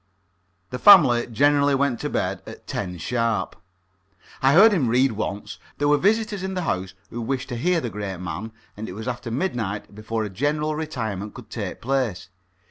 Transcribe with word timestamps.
The 0.71 0.79
family 0.79 1.27
generally 1.27 1.75
went 1.75 1.99
to 1.99 2.09
bed 2.09 2.41
at 2.47 2.65
ten 2.65 2.97
sharp. 2.97 3.55
I 4.41 4.53
heard 4.53 4.71
him 4.71 4.87
read 4.87 5.11
once. 5.11 5.59
There 5.77 5.87
were 5.87 5.99
visitors 5.99 6.41
in 6.41 6.55
the 6.55 6.63
house 6.63 6.95
who 7.11 7.21
wished 7.21 7.49
to 7.49 7.55
hear 7.55 7.79
the 7.79 7.91
great 7.91 8.17
man, 8.19 8.51
and 8.75 8.89
it 8.89 8.93
was 8.93 9.07
after 9.07 9.29
midnight 9.29 9.93
before 9.93 10.23
a 10.23 10.29
general 10.31 10.73
retirement 10.75 11.35
could 11.35 11.51
take 11.51 11.81
place. 11.81 12.29